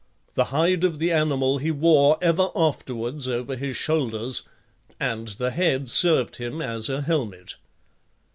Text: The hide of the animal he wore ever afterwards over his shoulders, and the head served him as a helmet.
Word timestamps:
The 0.33 0.45
hide 0.45 0.83
of 0.83 0.97
the 0.97 1.11
animal 1.11 1.59
he 1.59 1.69
wore 1.69 2.17
ever 2.23 2.47
afterwards 2.55 3.27
over 3.27 3.55
his 3.55 3.77
shoulders, 3.77 4.41
and 4.99 5.27
the 5.27 5.51
head 5.51 5.89
served 5.89 6.37
him 6.37 6.59
as 6.59 6.89
a 6.89 7.03
helmet. 7.03 7.53